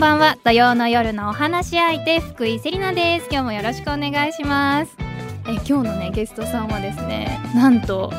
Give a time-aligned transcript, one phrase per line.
[0.00, 0.38] んばんは。
[0.44, 3.28] 土曜の夜のお話し相手福井セリナです。
[3.30, 4.96] 今日もよろしくお願いします。
[5.46, 8.10] え今日のねゲストさんはですねなんと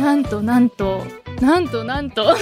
[0.00, 1.04] なんとなんと
[1.42, 2.34] なんとなんと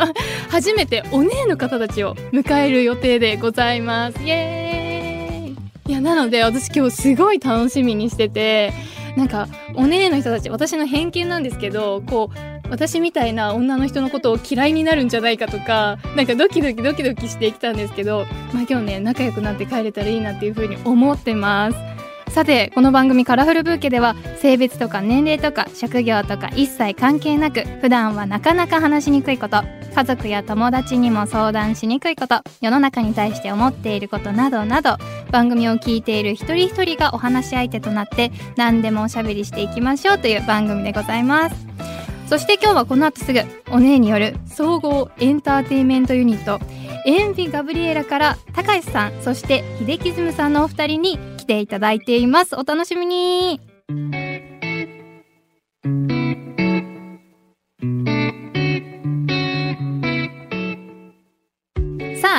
[0.48, 4.22] 初めてお姉の方たちを迎える予定でございます。
[4.22, 5.92] イエーイ。
[5.92, 8.72] いやなので私今日すごい楽しみにしてて
[9.18, 21.90] なんかお姉の人たち私の偏見なんですけどこう私みたいな女の人のことを嫌いになるんじゃないかとかなんかドキドキドキドキしてきたんですけど、まあ、今日ね仲良くなって帰れたらいいなっていう風に思ってます。
[22.30, 29.64] さてこの番組「カラフルブーケ」では性別とか年齢とか職業とか一切関係なく普段はなかなか話しにくいこと
[29.96, 34.96] 家族や友達にも相談しにくいこと世の中に対して思っていることなどなど
[35.32, 41.99] 番組を聞いている一人一人がお話し相手となって何でもおしゃべりしていきましょうという番組でございます。
[42.30, 43.40] そして今日はこの後すぐ
[43.72, 46.64] お姉による総合エンターテインメントユニット
[47.04, 52.54] エンビガブリエラから高橋さんそして秀樹ズムさんのお二人に来ていただいています。
[52.54, 53.60] お楽しみに。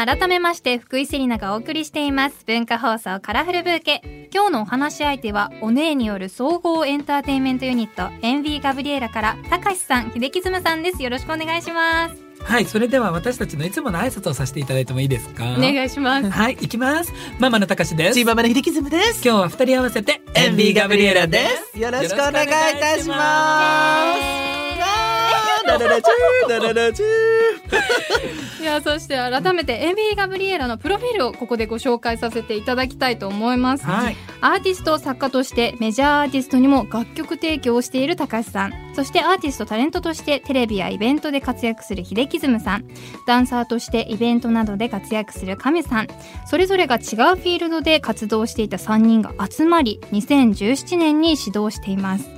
[0.01, 15.43] さあ改めまして福井セリナがお送りしています文化放送カラフルブーケ今日のお話し相手はお姉による総合エンターテインメントユニットエンビーガブリエラから高橋さん秀樹ズムさんですよろしくお願いしますはい、それでは私たちのいつもの挨拶をさせていただいてもいいですか？
[15.43, 17.13] お願いしますはい、行きます。
[17.37, 18.15] ママのたかしです。
[18.15, 19.21] チーママの秀樹ズムです。
[19.23, 21.79] 今日は二人合わせてエンビーガブリエラです。
[21.79, 22.47] よろしくお願いい
[22.79, 25.00] たします。
[25.77, 27.05] ダララチューダララチュ
[28.61, 38.73] いやそして改めてエンビーガブリエラのプロフィールをここでご紹介させていただきたいと思います、はい、アーティスト作家としてメジャーアーティストにも楽曲提供をしている高橋さん。
[38.93, 42.85] そしてアーティストタレントとしてテレビやイベントで活躍する秀樹ズムさん。
[43.25, 46.07] ダンサーとしてイベントなどで活躍する亀さん。
[46.45, 52.29] それぞれが違うフィールドで活動していた3人が集まり2017年に始動しています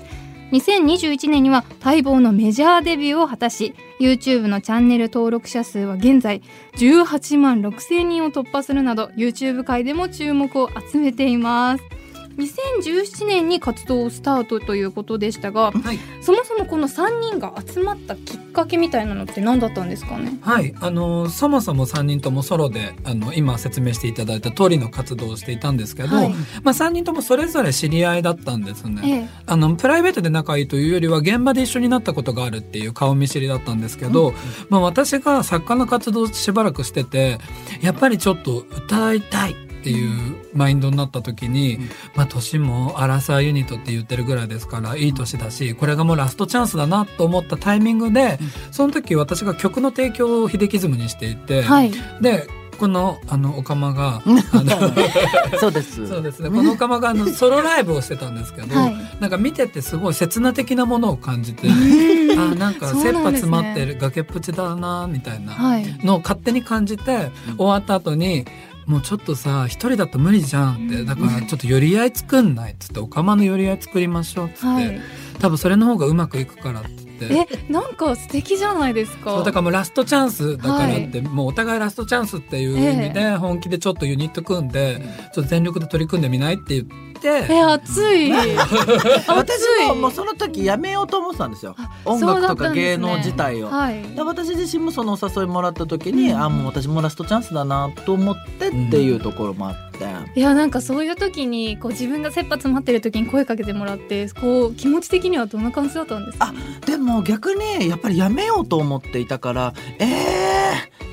[0.53, 6.43] 2021年には待望のメジャーデビューを果たし YouTube のチャンネル登録者数は現在
[6.75, 12.02] 18万6000人を突破するなど YouTube 界でも注目を集めています。
[12.37, 20.37] 2017年に活動をスタートということでしたが、はい、そもそもこの3人が集まったきっかけみたいなのって何だったんですかね？
[20.41, 26.29] はい、あのそもそも3人ともソロであの今説明していただいた通りの活動をしていたんですけど、はい。
[26.63, 29.01] まあ、3人ともそれぞれ知り合いだったんですね。
[29.05, 29.29] ええ。
[29.45, 34.33] あのプライベートで仲いいというよりは現場で一緒になったことがあるっていう顔見知りだったんですけど、
[34.69, 37.37] まあ、私が作家の活動をしばらくしてて
[37.81, 41.77] やっぱりちょっと歌いたいっていうマインドになった時に、
[42.15, 48.39] まあ年もアラサーユニットって言ってるぐらいですからいい年だしこれがもうラストチャンスだなと思ったタイミングで、
[48.71, 51.91] その時私が曲の提供を秀樹ズムにしていて、はい。
[52.21, 52.47] で
[52.79, 56.07] このあのおかまがあのー そうです。
[56.07, 56.49] そうですね。
[56.49, 58.95] このおかまがあのソロライブをしてたんですけど、はい。
[59.19, 65.99] なんか見ててすごい刹那的なものを感じてあなんか切羽詰まってる崖っぷちだなみたいなはい。
[66.03, 68.45] のを勝手に感じて終わった後に
[68.85, 71.03] もうちょっとさ一人だと無理じゃんって。
[71.03, 75.01] だからちょっと寄り合い作んないっつっておかまの寄り合い作りましょうっつって、はい。
[75.39, 77.47] 多分それの方がうまくいくからって言って。
[77.69, 79.31] えなんか素敵じゃないですか。
[79.31, 85.01] そうだからもうラストチャンスだからって、もうお互いラストチャンスっていう意味で本気でちょっとユニット組んで、
[85.33, 88.31] ちょっと全力で取り組んでみないって言って、え熱い。
[89.27, 91.75] 私ももうその時やめようと思ってたんですよ。
[92.05, 93.69] 音楽とか芸能自体を。
[93.69, 94.03] はい。
[94.15, 96.41] で私自身もそのお誘いもらった時に、うん。
[96.41, 99.92] あもう私もラストチャンスだなと思ってっていうところもあって、
[100.35, 106.47] いやなんかそういう時にこう自分が切羽詰まってる時に声かけてもらってこう気持ち的にはどんな感じだったんですか？
[106.47, 110.07] あでも逆にやっぱりやめようと思っていたからえー、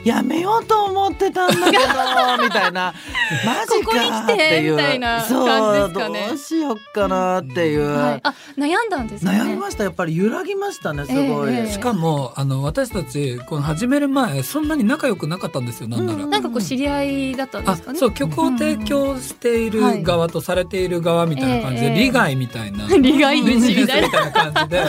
[0.04, 2.94] やめようと思ってたんだけどみたいな。
[3.44, 6.26] マジここにか来てっていうみたいなそう感じですかね。
[6.28, 9.32] どうしよっかなっていう、はい、あ悩んだんですね。
[9.32, 9.84] 悩みました。
[9.84, 11.72] やっぱり揺らぎましたねすごい、ええ。
[11.72, 16.24] しかもあの私たちこの始める前そんなに仲良くなかったんですよなんなら。
[16.24, 16.30] うん。
[16.30, 17.98] なんかこう知り合いだったんであすかね。
[17.98, 24.08] そう曲を提供している側とされている側みたいな感じで、ええ利害みたいな、 利害みみたいな。
[24.10, 24.84] たいな感じで。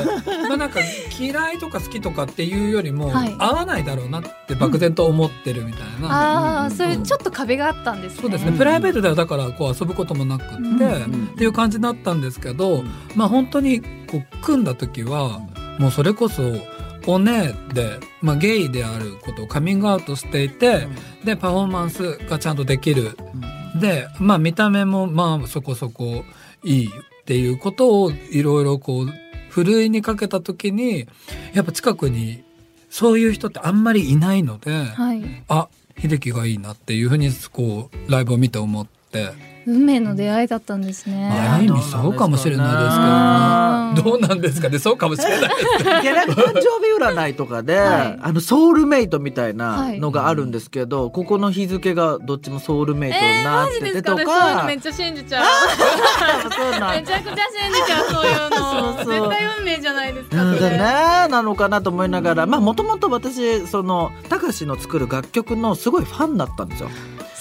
[0.47, 0.79] まあなんか
[1.19, 3.35] 嫌いとか好きとかっていうよりも、はい。
[3.37, 6.07] 合わないだろうなって漠然と思ってるみたいな。
[6.09, 8.21] ああ、うんそういうちょっと壁があったんですね。
[8.21, 8.57] そうですね、うん。
[8.57, 11.29] プライベートではだからこう遊ぶこともなくって、うん。
[11.33, 12.83] っていう感じだったんですけど、
[13.15, 15.41] まあ本当にこう組んだ時は
[15.79, 16.43] もうそれこそ
[17.07, 20.87] お姉で、まあ、ゲイであることをカミングアウトしていて、
[21.23, 23.17] でパフォーマンスがちゃんとできる。
[23.79, 26.23] でまあ見た目もまあそこそこ
[26.63, 29.07] いいっていうことをいろいろこう
[29.49, 31.07] ふるいにかけた時に
[31.53, 32.43] やっぱ近くに
[32.91, 35.23] そういう人ってあんまりいないので、はい。
[35.47, 39.50] あ秀樹がいいなっていうふうにこうライブを見て思って。
[39.65, 41.29] 運命の出会いだったんですね。
[41.29, 44.19] まあ、ある意味そうかもしれないですけどね。
[44.19, 46.01] どうなんですかね、そうかもしれないですね。
[46.01, 53.91] いや 誕生日占いとかで、はいあのソウルメイトみたいなのがあるんですけど、ここの日付がどっちもソウルメイトにえー、なって。
[53.91, 55.45] てとか、めっちゃ信じちゃう。
[56.51, 59.29] そうなんめちゃくちゃ信じちゃうそういうの。
[59.29, 60.43] 絶対運命じゃないですか。
[60.43, 66.89] ねなのかなと思いながらまあもともと私そのたかしの作る楽曲のすごいファンだったんですよ。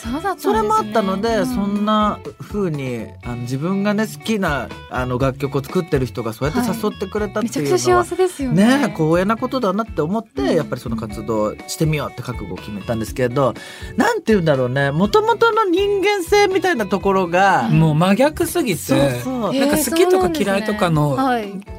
[0.01, 0.63] そうだったんですそね。
[0.63, 8.79] れもあったので、うんそんな風にあの自分がね好きなあの楽曲を作ってる人がそうやって誘ってくれたっていうのは、くちゃ幸せですよね。
[8.79, 10.55] ね光栄なことだなって思って、うん。
[10.55, 13.55] やっぱりその活動してみようって覚悟を決めたんですけど
[13.97, 21.17] なんて言うんだろうねもともとの人間性みたいなところが、もう真逆すぎて、そうなんか好きとか嫌いとかの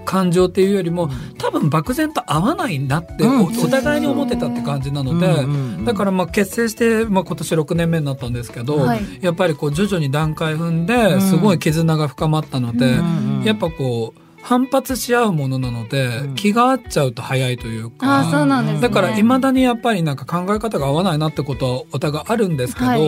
[0.06, 3.41] 感情っていうよりも、多分漠然と合わないなって、うん。
[3.41, 9.02] おお互いに思ってたって感じなので、うんうんうんだからまあ結成して、まあ、今年6年目になったんですけど、はい。
[9.22, 11.22] やっぱりこう徐々に段階踏んうでん。
[11.22, 13.44] すごい絆が深まったので、うんうん。
[13.44, 18.29] やっぱこう反発し合うものなので、うん気が合っちゃうと早いというか。
[18.31, 18.81] そうなんですね。
[18.81, 23.01] だから未だにやっぱりなんか考え方が合わないなってことはお互いあるんですけど、はい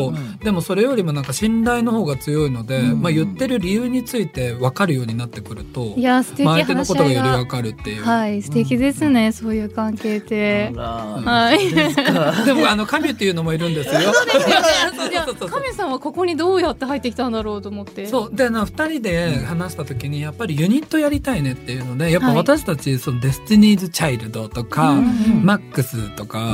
[0.43, 8.03] でもそれよりもなんか信頼の方が強いので、うんまあ言ってる理由について分かるようになってくると、いや素敵まあ相手のことがより分かるっていう。
[8.03, 10.71] はい素敵ですね、そういう関係って。
[10.75, 11.73] はい。
[11.73, 14.11] ですかでもあの神っていうのもいるんですよ。
[15.49, 18.05] 神さんはここにどうやって入ってきたんだろうと思って。
[18.07, 22.35] そうでな2人で話した時にやっぱりユニットやりたいねっていうのでやっぱはい。
[22.37, 24.93] 私たちそのデスティニーズ・チャイルドとか、
[25.41, 26.53] MAX とか、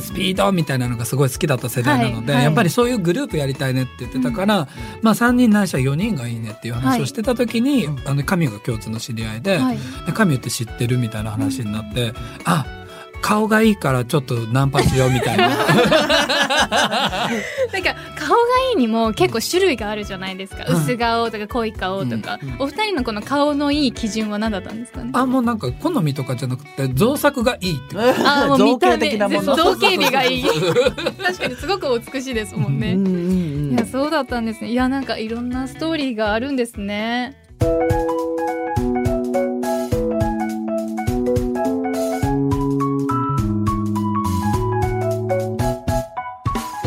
[0.00, 4.68] スピードみたいなのがすごい好きだった世代なので、やっぱりそういうグループやりたいねって言ってたから、
[5.00, 9.78] まあ3人ないしは4人がいいねっていう話をしてた時に、あの神が共通の知り合いで,、はい。
[10.06, 12.12] で神って知ってるみたいな話になって、
[12.44, 12.66] あ
[13.22, 15.48] 顔がいいからちょっとナンパしようみたいな。
[15.48, 15.58] なん
[17.82, 18.36] か顔が
[18.70, 20.64] いいにも結構種類があるじゃないですか。
[20.68, 25.10] うん薄顔とか濃い顔とか、うんお二人のこの顔のいい基準は何だったんですかね？
[25.14, 27.96] あもうなんか好みとかじゃなくて造作がいいって
[28.26, 28.96] あもう造見た
[29.28, 30.44] 目造形美がいい。
[31.22, 32.92] 確かにすごくお美しいですもんね。
[32.94, 34.70] うんうんうんいやそうだったんですね。
[34.70, 37.36] いやなんかいろんなストーリーがあるんですね。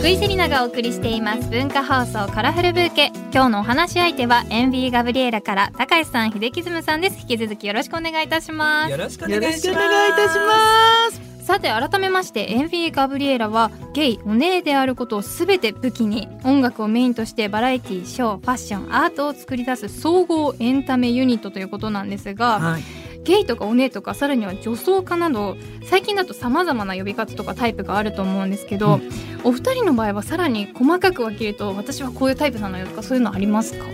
[0.05, 9.61] 福井セリナがお送りしています文化放送カラフルブーケ今日のお話し相手は MB ガブリエラから高橋さん秀樹さんです引き続きよろしくお願いいたしますよろしくお願いします。
[9.61, 11.45] しくお願いいたします。
[11.47, 23.04] さて改めましてエンフィー・ガブリエラはゲイお姉であることを全て武器に音楽をメインとしてバラエティショーファッションアートを作り出す総合エンタメユニットということなんですが、はい。
[23.25, 29.01] ゲイとかお姉とかさらには女装家など最近だとさまざまな呼び方とかタイプがあると思うんですけど、
[29.43, 33.85] お二人の場合はさらに細かく分けると私はこういうタイプなのよとかそういうのありますか？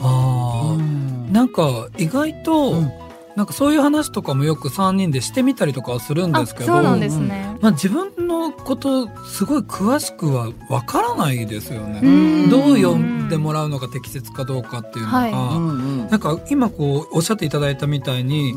[0.00, 2.92] ああ、なんか意外と、うん
[3.38, 7.56] なんかそういう話とかもよく3人でしてみたりとかはするんですけどそうなんですね。
[7.60, 12.00] まあ、自分のことすごい詳しくはわからないですよね。
[12.46, 12.50] ん。
[12.50, 15.32] どう読んでもらうのが適切かどうかっていうのが、はい。
[15.32, 15.72] うんう
[16.06, 16.08] ん。
[16.08, 18.56] なんか今こうおっしゃっていただいたみたいに、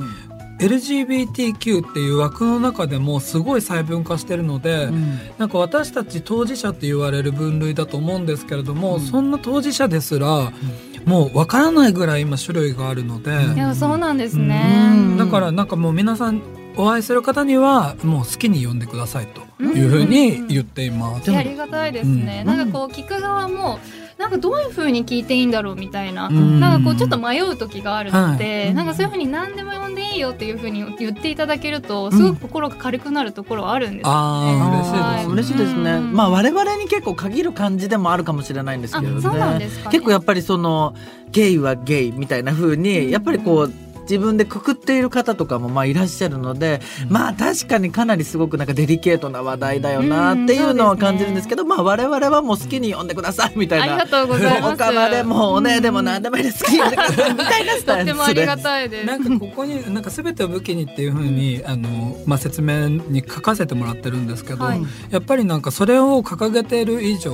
[0.57, 5.19] LGBTQ っていう枠の中でもすごい細分化してるので、うん。
[5.37, 9.01] なんか私たち当事者って言われる分類だと思うんですけれども、うん。
[9.01, 10.51] そんな当事者ですら、
[11.05, 14.91] もうわからないぐらい今種類があるので、いやそうなんですね。
[14.93, 15.17] うん。
[15.17, 16.41] だからなんかもう皆さん
[16.77, 21.29] お会いする方にはもう好きに呼んでくださいというふうに言っています。
[21.29, 22.57] いやありがたいですね、うん。
[22.57, 23.79] なんかこう聞く側も
[24.17, 26.59] なんかどういう風に聞いていいんだろうみたいな、うん。
[26.59, 28.73] なんかこうちょっと迷う時があるので、はい。
[28.75, 34.13] なんかそういう風に何でも呼んでいいよっていう風に言っていただけるとすごく心が軽くなるところはあるんですよね。
[34.13, 35.91] あー嬉しいですね。
[35.93, 39.17] うんまあ我々に結構限る感じでもあるかもしれないんですけどね。
[39.17, 40.93] あそうなんですかね結構やっぱりその
[41.31, 43.73] ゲイはゲイみたいな風にやっぱりこう
[44.11, 53.95] 自分でくくっている方とかもまあいらっしゃるので、まあ確かにかなりすごくなんかデリケートな話題だよなっていうのは感じるんですけど、まあ我々はもう好きに呼んでくださいみたいな。
[53.95, 54.73] ありがとうございます。
[54.73, 59.05] おかまでもおねでも何でもいいです好きに呼んでくださいみたいなスとタイルってもありがでたいです。
[59.05, 67.31] なんかここになんか全てを武器にっていうふうにあの、まあ、説明に書かせてもらってるんですけど、はいやっぱりなんかそれを掲げている以上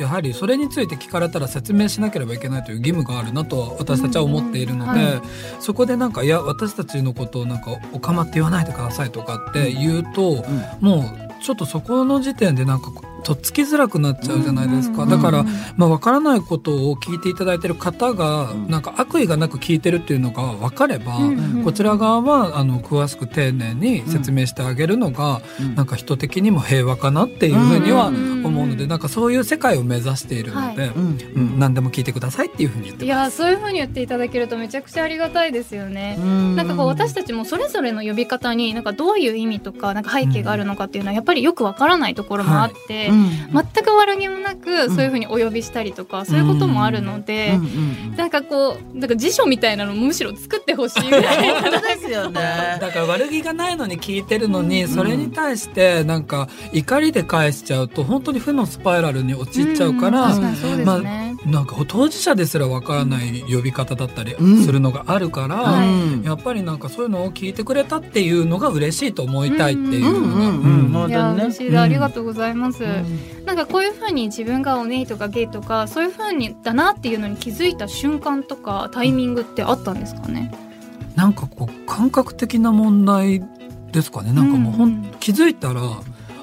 [0.00, 5.22] やはりそれについて聞かれたら説明しなければいけないという義務があるなと私たちは思っているので、うんうんは
[5.60, 10.44] そこでなんかいや私たちのことをなんかおかまって言わないでくださいとかって言うと、
[10.80, 12.90] もうちょっとそこの時点でなんか
[13.26, 18.70] とっつきづらくなっちゃうじゃないですか、うんだから、うんまあ、分からないことを聞いていただいてる方が、うん。
[18.70, 25.74] なんか悪意がなく聞いてるっていうのが分かれば、うんこちら側はあの詳しく丁寧に説明してあげるのが、うん。
[25.74, 30.90] なんか人的にも平和かなっていうふうにはうん思うので、なんかそういう世界を目指しているので、はい。
[30.90, 36.16] うんうん、何でも聞いてくださいっていうふうに言っていやそういう風に言っていただけるとめちゃくちゃありがたいですよね。
[36.54, 43.10] ななんかこう私たちもそれぞれの呼び方になんかどういう意味とかなんか背景があるのかっていうのはやっぱりよくわからないところもあって、
[43.52, 47.58] 全く悪気もなくそういうふうにお呼びしたりとか、そういうこともあるので、
[48.16, 51.36] なんかこうなんか辞書みたいなのもむしろ作ってほしいぐらい。
[51.96, 52.40] ですよね。
[52.80, 61.35] だから悪気がないのに聞いてるのに、うんそれに対してなんか怒りで返しちゃうと本当に負のスパイラルに陥っちゃうから、ん確かにそうですね。
[61.46, 64.64] なんか当事者ですらわからない呼び方だったりうん。
[64.64, 65.88] するのがあるから、はい。
[65.88, 70.90] うんやっぱりなんかそういうのを聞いてくれたっていうのが嬉しいと思いたいっていうのが、うんうんうんうん。
[70.90, 71.08] 本当にね。
[71.08, 72.82] いや嬉しいありがとうございます。
[72.84, 73.44] うん。
[73.46, 80.52] なんかこういう風に自分がおネイとかゲイとかそういう風にだなっていうのに気づいた瞬間とかタイミングってあったんですかね？
[81.14, 83.42] なんかこう感覚的な問題
[83.92, 84.32] ですかね。
[84.32, 85.04] なんかもうほん、うん。
[85.04, 86.00] うん気づいたらあ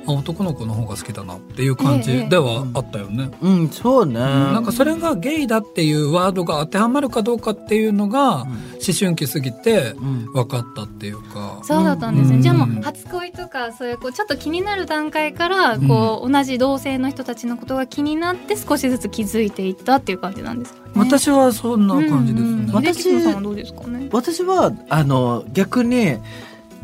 [0.07, 3.31] 男の子の方が好きだなっていう感じではあったよね。
[3.41, 4.13] うん、そうね。
[4.19, 11.59] なんかそれがゲイだっていうワードが当てはまるかどうかっていうのがうん思春期過ぎてうん分かったっていうか。
[11.63, 20.91] そうだったんですね、うんじゃあもう初恋とかそういうこうちょっと気になる段階からこう、同じ同性の人たちのことが気になって少しずつ気づいていったっていう感じなんですかね。
[20.95, 22.71] 私はそんな感じですうんうんね。
[22.73, 24.09] 私はどうですかね。
[24.11, 26.17] 私はあの逆に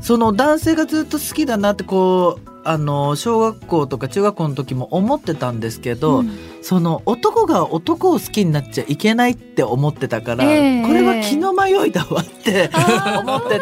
[0.01, 6.37] その男性がずっと好きだなってこうあの小学校とか中学校の時も思ってたんですけど、うん。
[6.61, 10.83] その男が男を好きになっちゃいけないって思ってたから、ええ。
[10.83, 12.69] これは気の迷いだわって
[13.23, 13.59] 思って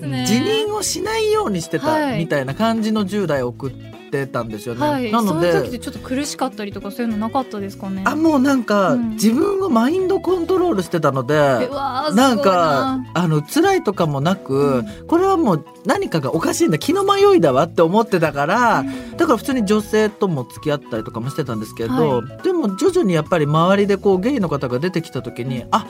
[0.06, 0.24] ね。
[0.26, 2.18] 辞任をしないようにしてたはい。
[2.18, 4.88] みたいな感じの10代を送ってたんですよね。
[4.88, 8.02] はい、なのそういう時でってちょっと苦しかったりとかそういうのなかったですかね？
[8.06, 11.68] あもうなんか、うん自分をマインドコントロールしてたので。
[12.14, 18.84] なんかあの辛いとかもなく、うこれはもう何かがおかしいんだ気の迷いだわって思ってたから、
[19.16, 25.86] だから普通に女性とも付き合ったりとかもしてたんですけど、はでも徐々にやっぱり周りでこうゲイの方が出てきた時にあ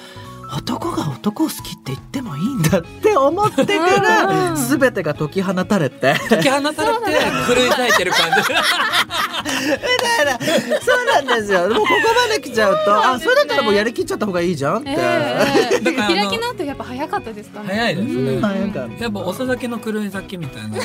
[0.50, 4.02] 男が男を好きって言ってもいいんだって思ってかうん。
[4.02, 6.14] ら全てが解き放たれて。
[6.28, 6.82] 解き放たれて
[7.54, 8.42] 狂い咲いてる感じ。
[10.84, 11.60] そうなんですよ。
[11.60, 11.86] もうここ
[12.28, 14.90] まで来ちゃうとあそれだったらもうやりきっちゃった方がいいじゃんって。
[14.90, 17.68] ええだからあの開き直ってやっぱ早かったですかね。
[17.68, 18.12] 早いですね。
[18.32, 18.40] うん。
[18.40, 18.86] 早か。
[18.86, 20.78] ったやっぱ遅咲きの狂い咲きみたいな。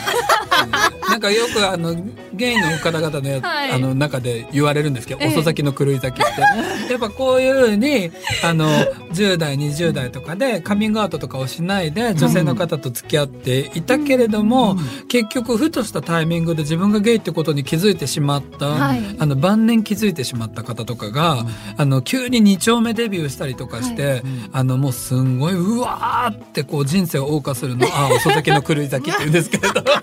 [1.09, 1.95] なんかよくあの
[2.33, 3.71] ゲイの方々のはい。
[3.71, 5.27] あの中で言われるんですけど、ええ。
[5.29, 6.41] 遅咲きの狂い咲きって。
[6.91, 8.11] やっぱこういうふうに
[8.43, 8.67] あの
[9.13, 14.75] 10代20代とかでカミングアウトとかをしないで女性の方と付き合っていたけれども、
[15.07, 19.01] 結局ふとしたタイミングで自分がゲイってことに気づいてしまった、はい。
[19.19, 21.45] あの晩年気づいてしまった方とかが、
[21.77, 29.83] あの急に2丁目デビューしたりとかして、あのもうすんごいうわーってこう人生を謳歌するの あ遅咲きの狂い咲きって言うんですけれど。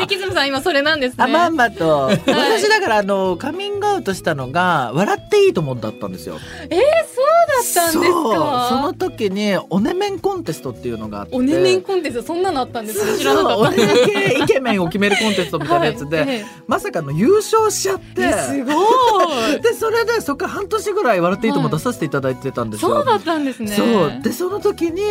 [0.00, 1.24] 秀樹さん今それなんですね。
[1.24, 6.38] あまんまと、私だからあのカミングアウトしたのが笑っていいと思ったんですよ。
[6.70, 8.38] えー、そうだったんですそうか。
[8.68, 13.18] その時におねめんコンテストっていうのがあっておねめんコンテストそんなのあったんですか？
[13.18, 13.74] 知らなかった。
[13.74, 18.22] イケメンを決めるコンテストみたいなやつで、はいえまさかの優勝しちゃって。
[18.22, 19.60] えすごい。
[19.62, 22.88] でそれでそこから半年ぐらい笑っていいとも出させていただいてたんですよ。
[22.96, 23.68] そうだったんですね。
[23.68, 25.02] そうでその時に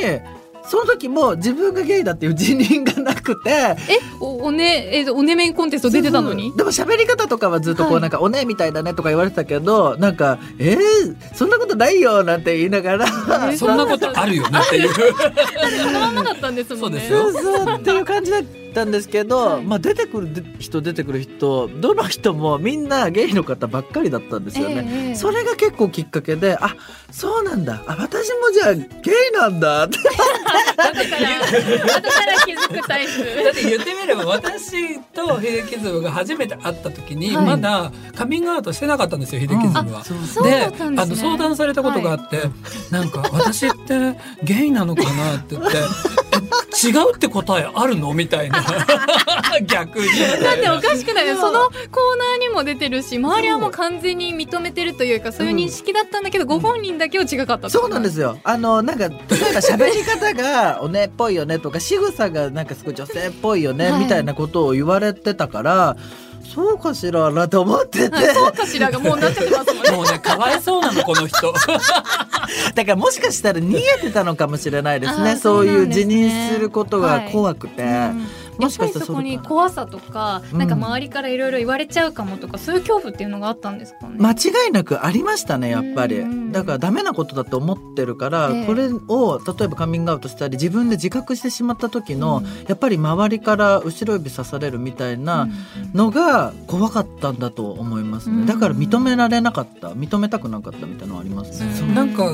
[0.70, 3.76] その時も自分がゲイだっていう辞任がなくてえ、
[4.20, 6.50] おおねえおねめんコンテスト出てたのに？
[6.50, 6.58] そう。
[6.58, 13.06] でも喋り方とかはずっとこはいうなんか「おね」みたいだねとか言われてたけどなんか「えー、そんなことないよ」なんて言いながら。
[13.52, 14.94] えそんなことあるよねっていう。
[14.94, 17.06] このままだったんですもんね。
[17.08, 17.44] そうですよ。
[17.54, 17.76] そうそう。
[17.78, 18.42] っていう感じだ
[18.82, 19.64] ったんですけど、はい。
[19.64, 24.88] まあ出てくる人出てくる人どの人もみんなゲイの方ばっかりだったんですよね。
[24.88, 26.76] ええそれが結構きっかけであ
[27.12, 27.84] そうなんだ。
[27.88, 29.86] あ私もじゃあゲイなんだ。
[29.86, 33.44] っ て後から後から気づくタイプ。
[33.44, 37.46] だって言ってみれば私と秀樹ズムが初めて会った時にはい。
[37.46, 40.04] まだカミングアウトしてなかったんですよ秀樹ズムは。
[40.06, 40.72] そうんですね。
[40.80, 42.44] あの相談されたことがあって、
[42.92, 48.14] なんか私ってゲイなのかなって言ってえ違うって答えあるの？
[48.14, 48.62] みたいな
[49.66, 50.08] 逆に。
[50.44, 58.38] だっておかしくないそのコーナーにも出てるし周りはもう完全に認めてるというかそういう認識だったんだけど、ご本人だけは違かったそうなんですすよ。
[58.44, 64.04] あのなんか例えば喋り方がおねっぽいよねとか仕草がなんかすごい女性っぽいよね、はい。
[64.04, 65.96] みたいなことを言われてたから
[66.44, 68.10] そうかしらなと思って。
[68.10, 69.92] て、はい、そうかしらがもうなっちゃってますもんね。
[69.92, 71.54] もうねかわいそうなのこの人。
[72.74, 75.36] だからもしかしたら逃げてたのかもしれないですね。
[75.36, 78.28] そういう辞任することが怖くて、うん
[78.60, 84.16] やっぱりそこに怖さとか、なんか周りからいろいろ言われちゃうかもとか、そういう恐怖っていうのがあったんですかね？
[84.20, 86.24] 間違いなくありましたねやっぱり。
[86.52, 95.48] だからダメなことだと思ってるから、これを例えばカミングアウトしたり自分で自覚してしまった時の、やっぱり周りから後ろ指刺されるみたいな
[95.94, 98.46] のが怖かったんだと思いますね。
[98.46, 101.94] だから認められなかった認めたくなかったみたいなのありますね。
[101.94, 102.32] なんか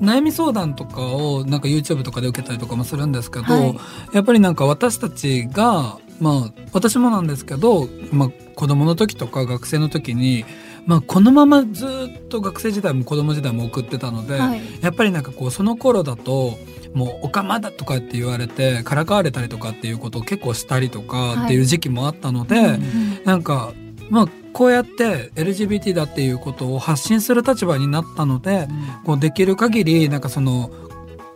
[0.00, 3.76] 悩み相談とかをなんか YouTube とかで受けたりとかもするんですけど、はい、
[4.12, 10.44] やっぱりなんか私たちがまあ私もなんですけど、まあ、子供の時とか学生の時に
[10.86, 16.56] まあ、このままずっと学生時代も子供時代も送ってたので、はい、やっぱりなんかこうその頃だと
[16.94, 22.80] もう「おかまだ」とかって言われてからかわれたりとかっていうことを結構したりとかっていう時期もあったので、はい、
[23.24, 23.72] なんか
[24.10, 28.68] まあこうやって LGBT だっていうことを発信する立場になったので、
[29.04, 30.70] こうできる限りなんかその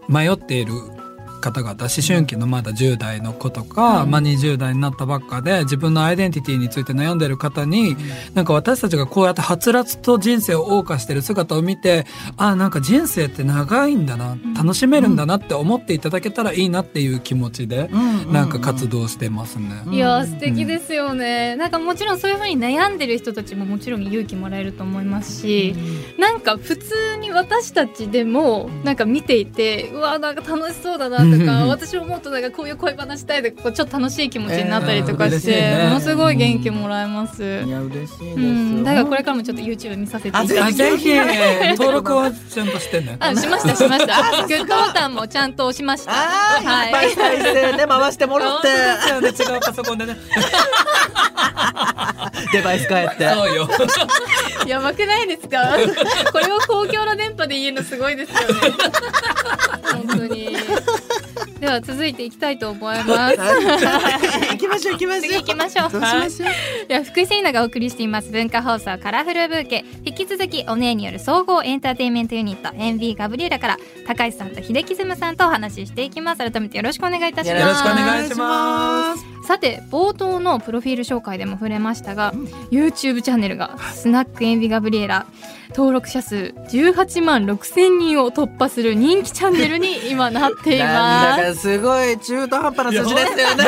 [0.08, 0.72] 迷っている
[1.40, 12.06] 方々思春期のまだ10代の子とか、うん、まあ、20代になったばっかで自分のアイデンティティについて悩んでる方に、うん、なんか私たちがこうやってはつらつと人生を謳歌してる姿を見て
[12.36, 17.88] あなんか人生って長いんだな楽しめるんだなって思っていただけたらいいなっていう気持ちで、
[18.30, 19.82] なんか活動してますね。
[19.90, 25.74] いや素敵ですよね、なんかもちろんそういうふうに悩んでる人たちももちろん勇気もらえると思いますし、
[26.16, 37.42] うん、なんか普通に私たちでもなんか見ていてうわなんか楽しそうだなとか私思うとなんかこういう恋話したいでこうちょっっと楽しい気持ちになったりとかして、えーね、ものすごい元気もらえます。
[37.42, 41.08] いや嬉しいです、うん、だからこれからもちょっと YouTube 見させていただきぜひ
[41.76, 43.16] 登録はちゃんとしてね。
[43.20, 44.46] あしましたしました。
[44.46, 46.12] グッドボタンもちゃんと押しました。
[46.12, 47.10] はい。
[47.14, 48.68] 再生で回してもらって。
[48.68, 50.16] 違うパソコンでね。
[52.52, 53.28] デバイス変えて。
[53.30, 53.68] そうよ。
[54.66, 55.76] やばくないですか？
[56.32, 58.46] これを公共の電波で言えるのすごいですよね。
[59.92, 60.56] 本当に。
[61.60, 63.36] では続いていきたいと思います。
[63.36, 65.20] 行きましょう行きましょう。
[65.22, 66.00] 次行きましょう。
[66.00, 76.38] はい、では福井セリナがお送りしています文化放送カラフルブーケ引き続きお姉による総合エンターテインメントユニット NB ガブリューラから高橋さんと秀樹ズムさんとお話ししていきます。
[76.38, 77.60] 改めてよろしくお願いいたします。
[77.60, 79.39] よろしくお願いします。
[79.50, 85.26] さて冒頭のプロフィール紹介でも触れましたが、うん、YouTube チャンネルがスナックエンビガブリエラ
[85.70, 91.54] 登録者数18万6千人を突破する人気チャンネルに今なっています。
[91.56, 93.64] すごい中途半端な数字ですよね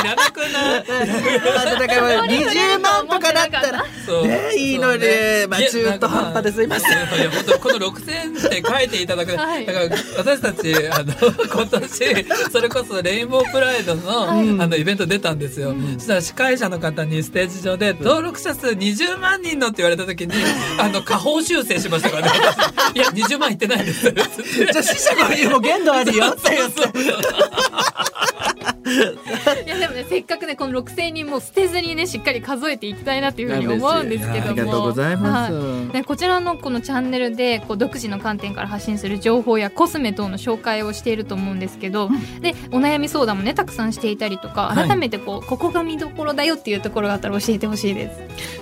[0.00, 7.20] いらなくないだから20万とかだったらねいいのに、ね、まあ中途半端ですいません。
[7.20, 20.32] いや本当この6000って書いていただく、はい、だから私たちあの今年それこそレインボープライドのはい、あのイベント出たんですよ、うん、そしたら司会者の方にステージ上で登録者数20万人のって言われた時に
[20.78, 22.38] あの下方修正しましたからね。
[22.94, 24.10] いや20万いってないです。
[24.10, 26.80] じゃあ死者がも限度あるよって言って
[29.66, 34.50] いやでもねせっかくねこの6,000人も捨てずにねしっかり数えていきたいなっていうふうに思うんですけども。
[34.50, 48.10] ありがとうございます、はい、こちらのこのチャンネルでこう独自の観点から発信する情報やコスメ等の紹介をしていると思うんですけど、でお悩み相談もねたくさんしていたりとか改めてこう、はい、ここが見どころだよっていうところがあったら教えてほしいで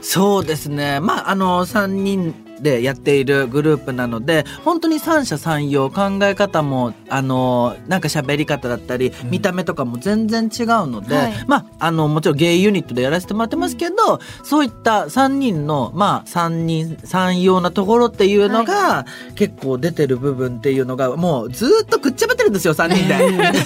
[0.01, 0.17] す。
[0.17, 1.01] そうですね。
[1.01, 23.17] まああの3人でやっているグループなので本当に三者三様考え方もあのなんか喋り方だったり、見た目とかも全然違うので、はい、まああのもちろんゲイユニットでやらせてもらってますけどそういった3人のまあ3人三様なところっていうのが、はい、結構出てる部分っていうのがもうずっとくっちゃべるんですよ3人で。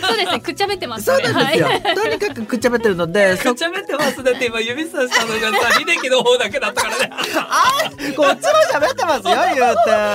[0.00, 7.10] そうですねくっちゃべってます、ね、そうなんですよ、はい、とにかくくっちゃべってるので くっちゃべってますだって今指さしたのがさ秀樹の方だけだったからね。
[7.36, 9.60] あこっちも喋ってますよ言うて。
[9.60, 9.74] いや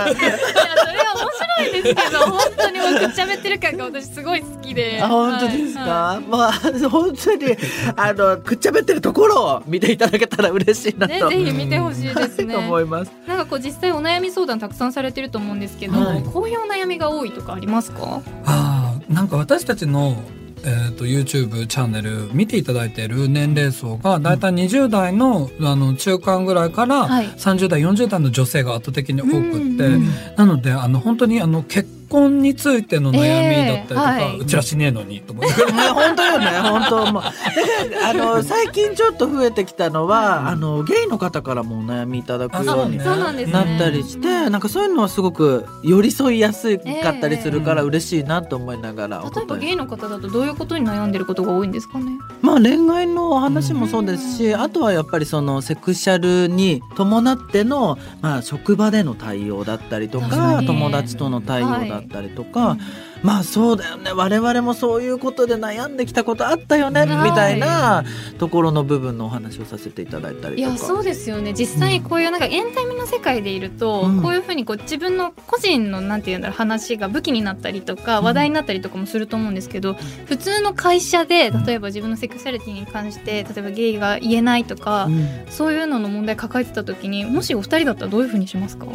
[0.10, 4.99] それは面白いですけど本当にくっちゃべってる感が私すごい好きで。
[5.01, 5.81] あ本当ですか？
[5.81, 6.51] はい、まあ
[6.89, 7.57] 本当に
[7.95, 11.29] あのくっちゃべってるところを見ていただけたら嬉しいなと。
[11.29, 12.55] ね、ぜひ見てほしいですね。
[12.55, 13.12] 思います。
[13.27, 18.11] なんかこう実際お悩み相談たくさんされてると思うんですけど、はい、こういうお悩みが多いとかありますか？
[18.45, 20.17] ああなんか私たちの
[20.63, 29.97] えーと、YouTube チャンネル見ていただいている年齢層がだいたい20代の,、あの中間ぐらいから30代40代の女性が圧倒的に多くって、
[30.38, 35.63] なのであの本当にあの結婚についての悩みだったりとか、えーはい、うちらしねえのにと思って。
[35.71, 37.24] 本当よね、本当もう。
[37.24, 52.17] あの 最近ちょっと増えてきたのは、あのゲイの方からもお悩みいただくようになったりして、ね、なんかそういうのはすごく寄り添いやすかったりするから嬉しいなと思いながら、えー、例えばゲイの方だとどういうことに悩んでることが多いんですかね？
[52.41, 62.77] まあ恋愛の話もそうですし、あとはやっぱりそのセクシャルに伴ってのまあ職場での対応だったりとか、友達との対応だったりったりとか、
[63.23, 64.12] まあそうだよね。
[64.13, 67.29] 我々もそういうことで悩んできたことあったよね、はい。
[67.29, 68.03] みたいな
[68.39, 70.69] ところの部分のお話をさせていただいたりとか。
[70.69, 71.53] いやそうですよね。
[71.53, 74.21] 実際こういうなんかエンタメの世界でいると、うん。
[74.21, 78.25] こういうふうにこう自分の個人のなんていうんだろう話が武器になったりとかうん。
[78.25, 79.93] 話題になったりとかもすると思うんですけど、
[80.25, 85.45] 普通の会社で例えば自分のセクシャリティに関して例えばゲイが言えないとか、うん。
[85.49, 88.88] そういうのの問題抱えてた時にもしお二人だったらどういうふうにしますか？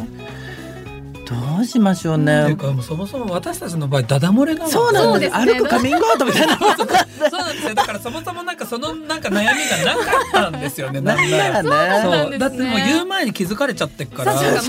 [1.29, 2.55] どうしましょうっていうね。
[2.55, 4.71] かもうそもそも私たちの場合ダダ漏れなので。
[4.71, 5.53] そうなんですね。
[5.53, 6.57] 歩くカミングアウトみたいな。
[6.57, 6.67] そう
[7.39, 7.73] なんですよ。
[7.75, 12.01] だからそもそもなんかそのなんか悩みがなかったんですよね ななんんならなら。
[12.01, 12.37] そうなんね。
[12.37, 12.39] ですね。
[12.39, 14.33] だってもう言う前に気づかれちゃってっから。
[14.33, 14.61] 周りが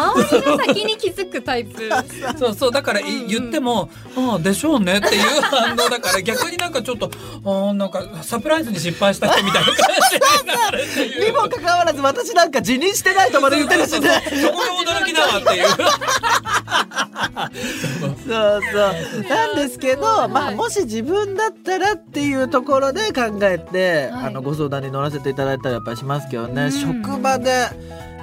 [0.64, 1.88] 先に気づくタイプ。
[2.38, 7.11] そうそうだからいう言っても「ああでしょうね」っていう反応だから逆になんかちょっと
[7.44, 9.77] ああなんかサプライズに失敗した人みたいな感
[10.94, 14.23] じににもかかわらず私なんか辞任してないとまで言ってるしね。
[14.42, 15.66] そこが驚きだわっていう。
[17.99, 19.23] そうそう。
[19.29, 26.65] なんですけど、まあもし自分だったらっていうところで考えて、はいあのご相談に乗らせていただいたらやっぱりしますけどね。
[26.65, 27.69] うん職場で。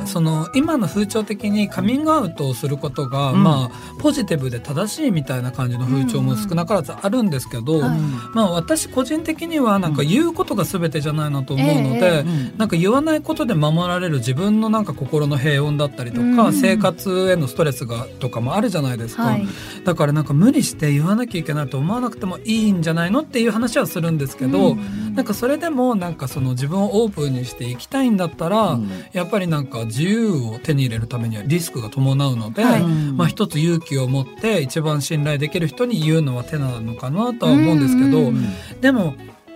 [0.05, 3.43] その今の風潮的にカミングアウトをすることが、うん。
[3.43, 7.99] まあポジティブで正しいみたいな感じの風潮も少なからずあるんですけど、はい。
[8.33, 12.23] まあ私個人的にはなんか言うことが全てじゃないなと思うので、ええう
[12.55, 12.57] ん。
[12.57, 16.53] なんか言わないことで守られる自分のなんか心の平穏だったりとか、うん。
[16.53, 19.47] 生活へのストレスがとかもあるじゃないですか、はい。
[19.83, 25.15] だからなんか無理して言わなきゃいけないと思わなくてもいいんじゃないのっていう話はするんですけど、うん。
[25.15, 28.89] なんかそれでもなんかその自分をオープンにしていきたいんだったら、うん。
[29.13, 32.81] やっぱりなんか自由を手に入れるためにはリスクが伴うので、はい。
[32.81, 38.31] うんまあ一つ勇気を持って一番信頼できる人に言うのは手なのかなとは思うんですけど、
[38.81, 39.15] でも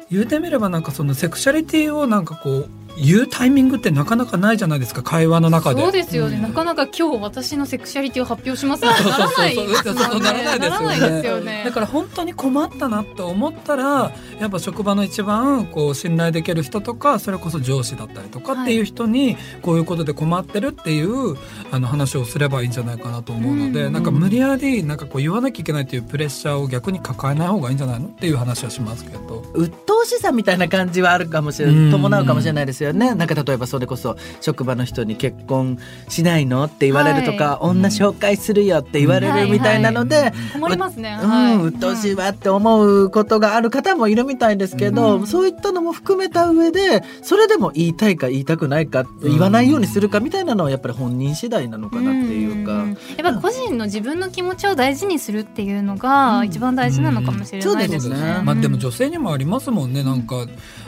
[0.09, 2.69] 言うてみればなんかそのセクシャリティをなんかこう
[3.01, 5.81] 言うタイミングってなかなかないじゃないですか会話の中で。
[5.81, 6.41] そうですよね、うん。
[6.43, 9.01] なかなか今日私のセクシャリティを発表しますなら
[9.37, 10.69] ないそうそうそうそうそうならないですよね。
[10.69, 11.63] ならないですよね。
[11.65, 21.37] だから本当に困ったなって思ったらやっぱ職場の一番こう信頼できる人とかそれこそ上司だったりとかっていう人にこういうことで困ってるっていう
[21.71, 23.93] あの話をすればいいんじゃないかなと思うので、うん。
[23.93, 28.07] なんか無理やりなんかこう言わなきゃいけないっていうプレッシャーを逆に抱えない方がいいんじゃないの？
[28.07, 29.43] っていう話はしますけど。
[29.53, 31.89] 鬱陶しさみたいな感じはあるかもしれうん。
[31.91, 33.15] ない伴うかもしれないですよね。
[33.15, 45.27] なんか例えばそれこそ職場の人に結婚しないのって言われるとか、女紹介するよって言われるみたいなので、困りますね、うん、鬱陶しいわって思うことがある方もいるみたいですけど、うん。
[45.27, 52.83] そういったのも含めた上でそれでも言いたいか言いたくないか言わないようにするかみたいなのはやっぱり本人次第なのかなっていうか。
[52.83, 52.89] ん。
[52.89, 57.95] やっぱ個人の自分の気持ちを大事にするっていうのが一番大事なのかもしれないですね。
[57.95, 58.01] うん。
[58.01, 58.41] そうですね。
[58.43, 60.03] まあでも女性にもありますもんね。
[60.03, 60.45] なんか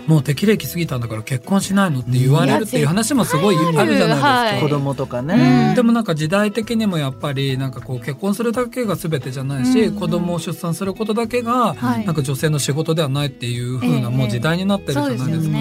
[0.07, 4.15] もう適齢期過ぎたんだから結婚しないのって言われるっていう話もすごいあるじゃないですか。
[4.15, 4.61] はい。
[4.61, 5.27] 子供とかうん。
[5.27, 12.05] ね、でもなんか時代的にもやっぱりなんかこう結婚するだけが全てじゃないし、うん子供を出産することだけがはい。
[12.05, 15.57] なんか女性の仕事ではないっていう風ええなもう時代になってるじゃないですか、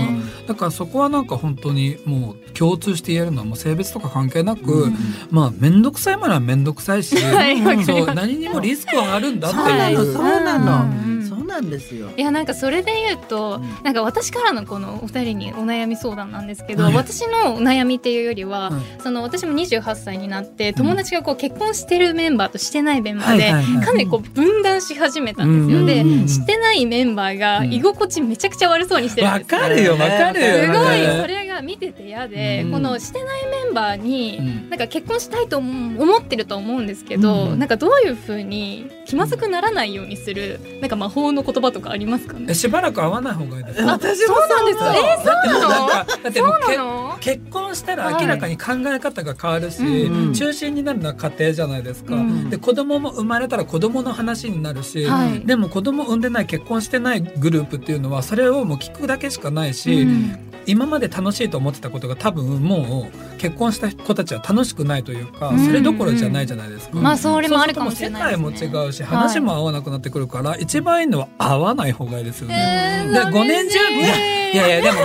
[0.48, 4.96] だからそこはなんか本当にもう共通して言えるのはもう性別とか関係なく、うん
[5.31, 11.19] まあ面倒くさいものは面倒くさいし、そう何にもリスクはあるんだってそうなのいうそうなの、
[11.50, 12.08] なんですよ。
[12.16, 13.84] いやなんかそれで言うと、うん。
[13.84, 16.94] なんか私からのこのお二人にお悩み相談なんですけど、はい。
[16.94, 23.50] 私のお悩みっていうよりは、はいその私も28歳になって友達がこう結婚してるメンバーとしてないメンバーで、
[23.84, 26.28] かなりこう分断し始めたんですよ、うんで、うん。
[26.28, 29.60] してないメンバーが居心地めちゃくちゃ悪そうにしてるんわですよ。
[29.60, 30.40] かるよわかる。
[30.40, 32.72] よすごいそれが見てて嫌で、うん。
[32.72, 34.70] このしてないメンバーに、うん。
[34.70, 37.58] なんか結婚したいと思思ってると思うんですけど、うん。
[37.58, 42.46] なんかどういうふうに気まずくならないようにするなんか魔法の言葉とかありますかね？
[42.50, 44.78] えしばらく会わない方がいいです私もそうなんです。
[44.78, 44.94] か？
[44.96, 47.18] えーだってもうなんかだってもうけそうなの？
[47.20, 55.40] 結婚したら明らかに考え方が変わるし、うん中心になるのは家庭じゃないですか、うんで子供も生まれたら子供の話になるし、はい。
[55.40, 65.64] でも子供産んでない結婚してないグループっていうのはそれをもう聞くだけしかないし、うん今まで楽しいと思ってたことが多分もう結婚した子たちは楽しくないというか、うん。
[65.64, 66.98] それどころじゃないじゃないですか。
[66.98, 67.03] うん。
[67.03, 72.55] まあそれもあるかもしれないです、ね、世界も違うし話も合わなくなってくるから、一番いいのは合わない方がいいですよね。
[72.55, 74.98] でえーなん5年10年いやえーいやいやでも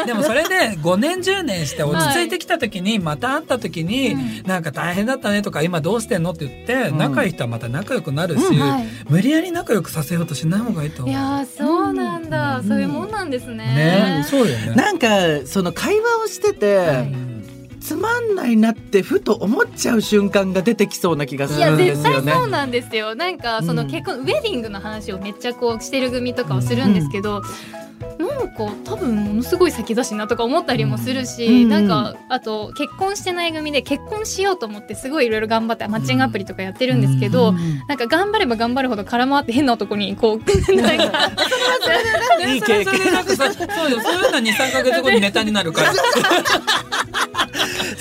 [0.00, 4.42] ごでもそれで5年10年して落ち着いてきた時に、また会った時に、うん。
[4.48, 6.98] なんか大変だったねとか今どうしてんのって言って、うん。
[6.98, 8.86] 仲いい人はまた仲良くなるし、うんはい。
[9.08, 11.10] 無理やり仲良くさせようとしない方がいいと思う。
[11.10, 12.68] いやーそうなんだ、うん。
[12.68, 13.56] そういうもんなんですね。
[13.56, 14.74] ねそうよね。
[14.74, 17.29] なんかその会話をしてて、はい
[17.80, 22.32] つまんないなってふと思っちゃう瞬間が出てきそうな気がすいやるんで絶すよね。
[22.32, 23.14] 対そうなんですよ。
[23.14, 27.42] なんかそのうん結婚、ウェディングの話をめっちゃこうしてる組とかをするんですけど、
[28.18, 28.28] なん。
[28.40, 31.68] なんか多分ものすごい先だしなとか思ったりもするし、うん。
[31.68, 37.52] なんかあと結婚してない組で結婚しようと思ってすごいいろいろ頑張ってマッチングアプリとかやってるんですけど、
[37.88, 40.38] なんか頑張れば頑張るほど空回って変な男にこう
[40.76, 41.30] なんか
[42.46, 42.86] いい経験。
[42.86, 45.92] そうよそういうのは23か月後にネタになるから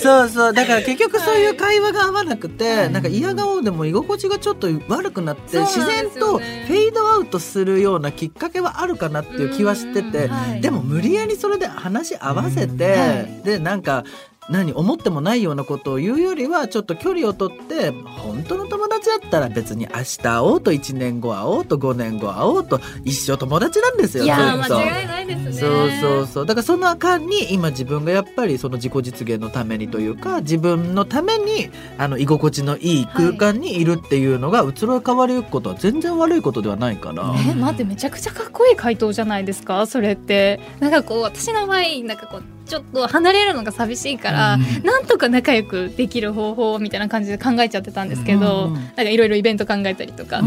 [0.02, 10.32] そうそうだから結局そういう会話が合わなくて、なんか嫌顔でも居心地がちょっと悪くなって、自然よとねフェードアウトするようなきっかけはあるかなっていう気はしてて、うん。
[10.32, 10.62] はい。
[10.62, 13.44] でも無理やりそれで話合わせて、はい。
[13.44, 14.04] でなんか
[14.50, 24.24] 何思ってもないようなことを言うよりはちょっと距離を取って本当の友達だったら別に明日会おうと1年後会おうと5年後会おうと一生友達なんですよ。
[24.24, 24.66] いや間
[25.02, 25.52] 違いないですね。
[25.54, 37.34] そうそうそうだからその間に今自分がやっぱりその自己実現のためにというか自分のためにあの居心地のいい空間にいるっていうのが移ろい変わりゆくことは全然悪いことではないから。
[37.50, 39.86] え待ってめちゃくちゃかっこいい回答じゃないですか？
[39.86, 44.86] それってなんかこう私の場合なんかこうちょっと離れるのが寂しいから、うん。
[44.86, 50.42] なんとか仲良くできる方法みたいな感じで考えちゃってたんですけど、うんなんかいろいろイベント考えたりとか、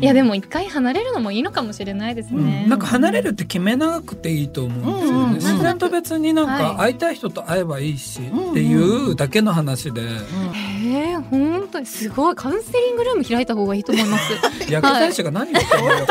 [0.00, 6.58] いやでも一回離れるのもいいのかもしれないですね、なんか離れるって決めなくていいと思うんですよね、自然と別になんはい。
[6.58, 10.02] か会いたい人と会えばいいしんっていうだけの話で、
[10.82, 12.34] へえ本当にすごい。
[12.34, 14.32] カウンセリングルーム開いた方がいいと思います。
[14.70, 15.90] 薬剤師が何言ってんの？
[15.94, 16.06] よ、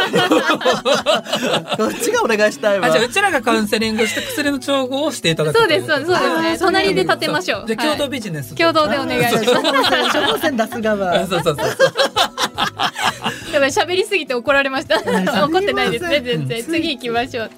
[1.78, 2.88] こっちがお願いしたいわ。
[2.88, 6.42] あじゃあうちらがカウンセリングして薬の調合をしていただくそうですそうですそうです。
[6.42, 7.64] ね隣で立てましょう。
[7.68, 9.46] じゃあ共同はいビジネス、共同でお願いします。
[9.46, 11.28] 処方箋出すあ側。
[11.28, 11.68] そうそうそう
[13.54, 14.98] やばい喋りすぎて怒られました。
[15.46, 16.64] 怒ってないですね全然。
[16.64, 17.52] 次行きましょう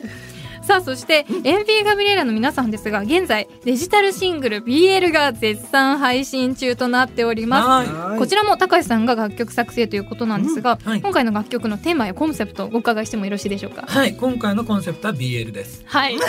[0.63, 7.89] さあそしてエンフィーガブリエラの皆さんですが現在デジタルシングル BL が絶賛配信中となっております。
[7.89, 8.19] はい。
[8.19, 10.89] こちらも高橋さんが楽曲作成ということなんですが、うん。
[10.91, 11.01] はい。
[11.01, 13.85] 今回の楽曲のテーマやコンセプトをお伺いしてもよろしいでしょうか？
[13.87, 15.83] はい今回のコンセプトは BL です。
[15.85, 16.15] はい。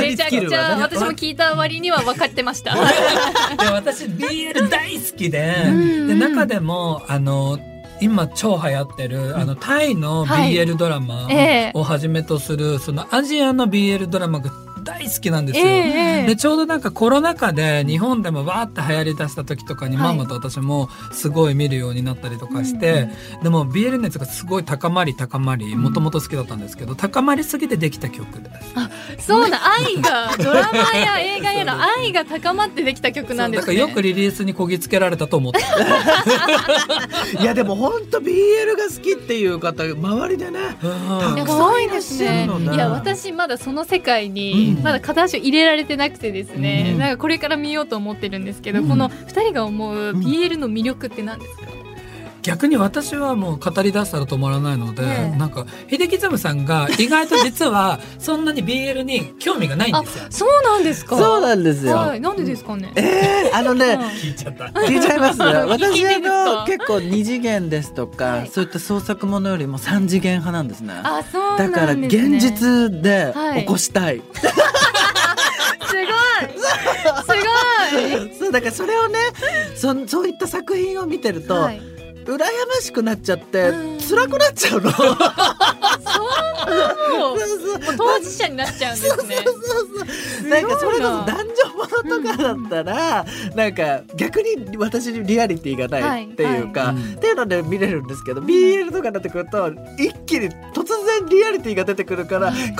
[0.00, 2.74] めちゃくちゃ私も聞いた割には分かってました。
[3.56, 6.08] で私 BL 大好きでうん。
[6.08, 7.58] で中でもあの
[8.04, 10.52] 今超流行ってるあのタイのはい。
[10.52, 11.72] BL ドラマええ。
[11.74, 14.50] をはじめとするそのアジアの BL ドラマが
[14.84, 15.66] 大好きなんですよ。
[15.66, 20.16] ええでちょうどなんかコロナ禍で日本でもわーって流行りだした時とかに、はい。
[20.16, 23.08] ママと私もすごい見るようになったりとかして、
[23.42, 28.50] でも BL 熱がすごい高まり高まりもともと好きだったんですけど高まりすぎてできた曲で
[29.18, 29.26] す。
[29.26, 33.66] そうな 愛がドラマや映画への愛が高まってできた曲なんですね。
[33.66, 35.60] そうだからよくリリースにこぎつけられたと思って
[37.40, 40.58] いやでも本当 BL が好きっていう方周りでね。
[40.82, 40.86] う
[41.32, 41.36] ん。
[41.36, 46.98] たくさん多いですねいらっしゃるのねいや私まだその世界にうんまだ片足を入れられてなくてですね、うん。
[46.98, 48.88] なんかこれから見ようと思ってるんですけど、うん。
[48.88, 51.62] この二人が思う BL の魅力って何ですか、
[52.44, 55.38] 逆に私はもう語り出したら止まらないので、ええ。
[55.38, 60.24] なんか秀樹ズムさんが 意外と実はそんなに BL に興味がないんあですよ。
[60.30, 61.16] そうなんですか？
[61.16, 61.96] そうなんですよ。
[61.96, 63.98] はい、なんでですかね、えーあのね。
[64.22, 64.64] 聞いちゃった。
[64.66, 65.38] 聞いちゃいます。
[65.40, 68.50] 私の結構二次元ですとか、はい。
[68.52, 70.92] そういった創作ものよりも三次元派なんですね。
[71.02, 73.60] あそうなんだから現実ではい。
[73.60, 76.04] 起こしたい、 すごい。
[76.60, 78.38] すごい。
[78.38, 79.18] そうだからそれをね
[79.76, 81.80] そそういった作品を見てると、はい
[82.32, 82.46] 羨ま
[82.80, 83.98] しくなっちゃってうん。
[84.00, 84.90] 辛くなっちゃうの。
[87.96, 89.36] 当事者になっちゃうんですね。
[89.44, 90.60] そうそうな。
[90.60, 91.36] んかそれこそ男女
[91.74, 102.78] ものとかだったら、なんか逆に私にリアリティがないっていうか、はいっていうので見れるんですけど、BL とかになってくると一気に突然リアリティが出てくるから、こういうの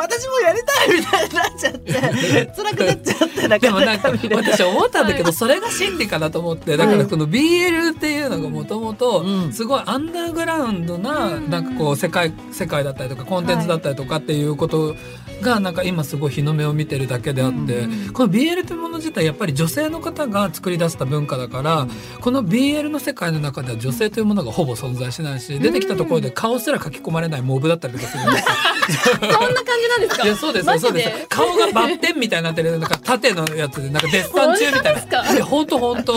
[0.00, 1.92] 私もやりたいみたいになっちゃって
[2.56, 4.10] 辛くなっちゃってでもなんか。
[4.34, 9.52] 私思ったんだけどそれが真理かなと思ってだからこの BL っていうのがもともとうん。
[9.52, 11.50] すごいアンダーグラウンドなうん。
[11.50, 14.94] なんかこう世界世界だったりとかコンテンツだったりとかっていうこと
[15.40, 21.86] がなんか今すごい日の目を見てるだけであってうんこの BL というもの自体やっぱり女性の方が作り出した文化だから
[22.20, 29.14] この BL の世界の中では女性というものがほぼ存在しないし出てきたところで顔すら書き込まれないモブだったりとかするんですよ。
[29.14, 30.24] そんな感じなんですか？
[30.24, 31.08] い やそうですそうです。
[31.08, 35.06] よ顔がバッテンみたいになってるなんか縦のやつでなんかデッサン中みたい
[35.38, 35.44] な。
[35.44, 36.14] 本当本当。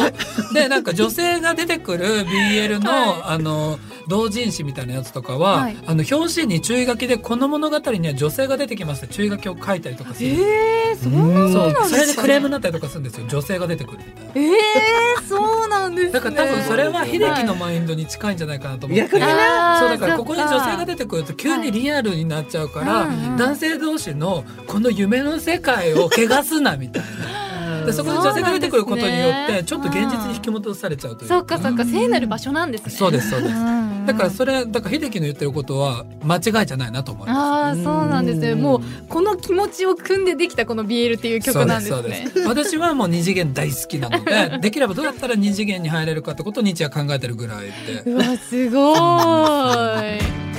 [0.54, 3.22] でなんか女性が出てくる BL の、はい。
[3.26, 5.78] あの同人誌みたいなやつとかは、はい。
[5.86, 10.30] あの表紙に注意書きでこの物語には女性が出てきますって注意書きを書いたりとかする。
[10.30, 13.28] えー、そうなんそうですかそれでクレームになったりとかするんですよ。
[13.28, 14.32] 女性が出てくるみたいな。
[14.36, 16.12] えー、そうなんですね。
[16.12, 23.38] だから多分それは秀樹のマインドに近いんじゃないかなと思って、そうだからここに女性が出てくると急にリアルになっちゃうから、はい。
[23.38, 27.54] 男性同士のこの夢の世界を汚すなみたいな。
[27.86, 31.30] でそこに女性が出てくることによってちょっと現実に引き戻されちゃうという。
[31.30, 31.86] そっかそっか。
[31.86, 32.92] 聖なる場所なんですね。
[32.92, 33.56] そうですそうです。
[33.56, 34.06] ん。
[34.06, 37.40] だからそれだから秀樹の言ってることは間違いじゃないなと思います。
[37.40, 42.72] ああそうなんですねもうこの気持ちを組んでできたこの BL っていう曲なんですそうでねすそうです。
[42.72, 47.66] 私はもう二次元大好きなので できればどうやったら二次元に入れるかってことを日夜考えてるぐらい
[48.04, 48.12] で。
[48.12, 50.18] うわすごー
[50.50, 50.53] い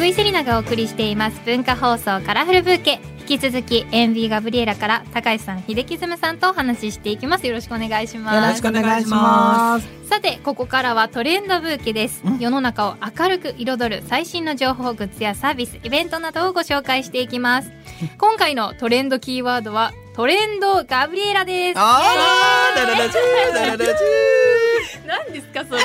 [0.00, 3.00] 福井セリナがお送りしています文化放送カラフルブーケ。
[3.28, 7.46] 引き続き MV ガブリエラから高橋さん秀樹ズムさんとお話ししていきます。
[7.46, 8.34] よろしくお願いします。
[8.34, 9.86] よろしくお願いします。
[10.08, 12.22] さてここからはトレンドブーケです。
[12.24, 12.38] うん。
[12.38, 17.70] 世の中を明るく彩る最新の情報グッズやサービスイベントなどをご紹介していきます。
[18.16, 21.78] 今回のトレンドキーワードはトレンドガブリエラです。
[21.78, 25.06] あーダララチューダララチュー。
[25.06, 25.80] 何ですかそれ。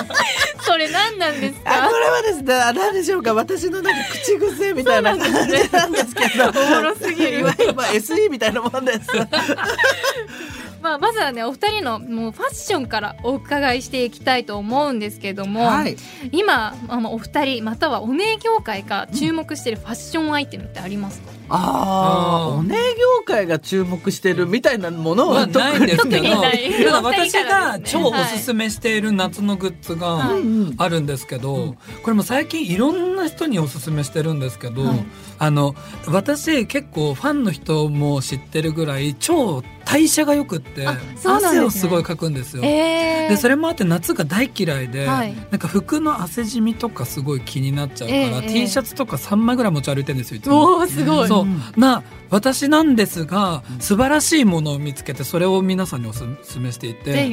[0.64, 3.34] それ何なんですあかこれはですねあ何でしょうか？
[3.34, 6.48] 私のなんか口癖みたいな感じなんですけど。
[6.48, 7.44] おもろすぎる
[7.76, 9.00] まあ SE みたいなもんです。
[10.82, 15.96] まあまずはねお二人のもうファッションからお伺いしていきたいと思うんですけども、はい。
[16.32, 26.42] 今あのお二人またはお姉業界が注目しているファッションアイテムってありますか、あああーお姉業界が注目してるみたいなものははないんですけど。
[26.42, 30.30] ただ私が超おすすめしている夏のグッズが
[30.76, 35.06] あるんですけど、これも最近いろんな人におすすめしてるんですけど、はい。
[35.40, 35.74] あの
[36.06, 40.98] 私結構ファンの人も知ってるぐらい超代謝がよくって、ね。
[41.24, 42.62] 汗をすごいかくんですよ。
[42.62, 45.34] えー、でそれもあって夏が大嫌いで、はい。
[45.50, 50.78] なんか服の汗じみとかすごい気になっちゃうから、ええ T シャツとか3枚ぐらい持ち歩いてるんですよいつも。
[50.78, 57.30] おーすごい、そうな私なんですが素晴らしいものを見つけてそれを皆さんにおすすめしていて、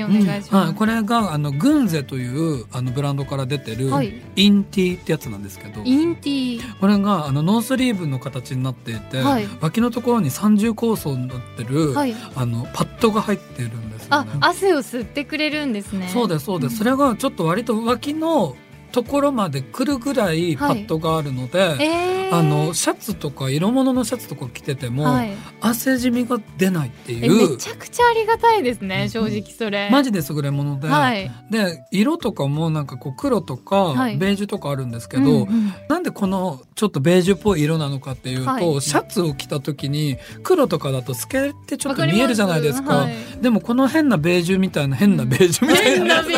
[0.77, 4.21] これがあのグンゼというあのブランドから出てる、はい。
[4.35, 5.81] インティってやつなんですけど。
[5.83, 9.47] インティこれがあのノースリーブの形になっていて、はい。
[9.59, 12.15] 脇のところに三重構造になってる、はい。
[12.35, 14.31] あのパッドが入ってるんですよあね。
[14.39, 16.09] 汗を吸ってくれるんですね。
[16.13, 16.77] そうですそうです、うん。
[16.77, 18.55] それがちょっと割と脇の
[18.95, 25.34] ところまで来るぐらいパッドがあるので、えー、あのシャツとか色物のシャツとか着てても、はい。
[25.60, 27.51] 汗じみが出ないってえいう。
[27.51, 29.89] めちゃくちゃありがたいですね正直それ。
[29.91, 31.29] マジで優れもので、はい。
[31.51, 34.17] で色とかもなんかこう黒とかはい。
[34.17, 35.73] ベージュとかあるんですけど、うんうん。
[35.89, 38.81] なんでこのちょっとベージュっぽい色なのかっていうと、はい。
[38.81, 43.10] シャツを着た時に黒とかだと透けてちょっと見えるじゃないですか。
[43.41, 46.29] でもこの変なベージュみたいな変なベージュみたいな、こ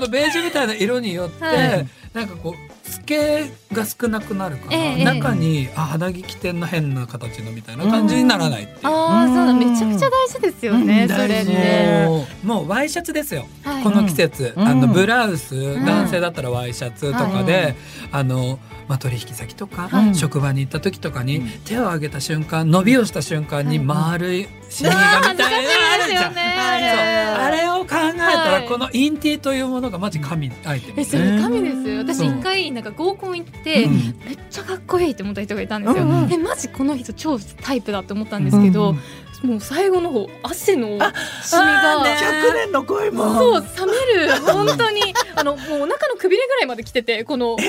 [0.00, 1.86] のベージュみたいな色によって、はい。
[2.14, 8.78] なんかこう透けが少なくなるから、ええ中にあ肌着着てんな変な形のみたいな感じにならないっていう。
[8.84, 11.08] ああそうめちゃくちゃ大事ですよねうん。
[11.08, 11.50] それっ大事。
[11.52, 13.82] てもうもうワイシャツですよ、はい。
[13.82, 14.68] この季節、うん。
[14.68, 15.84] あのブラウス、ん。
[15.84, 17.76] 男性だったらワイシャツとかで、はい
[18.12, 20.14] あのまあ、取引先とか、はい。
[20.14, 21.48] 職場に行った時とかに、うん。
[21.64, 23.86] 手を挙げた瞬間伸びをした瞬間にはい。
[23.86, 25.46] 丸い死神がみたいな
[25.94, 26.34] あるじゃん。
[27.44, 28.68] あれを考えたら、はい。
[28.68, 31.98] このインティというものがマジ神アイテムえそれ神ですよ。
[31.98, 33.92] 私一回なんか合コン行って、うん。
[34.26, 36.32] めっちゃかっこいいって思った人がいたんですよ、うんうん。
[36.32, 38.96] えマジこの人超タイプだって思ったんですけど、
[39.44, 42.16] もう最後の方汗のシミが、あーね。
[42.50, 43.34] 100年の恋も。
[43.34, 44.40] そう冷める。
[44.40, 45.14] 本当に。
[45.36, 47.62] あのもうお腹のくびれぐらいまで来ててこの、緊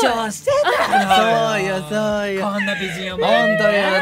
[0.00, 1.16] 張してた
[1.52, 2.46] そうよそうよ。
[2.46, 4.00] こんな美人を本当よね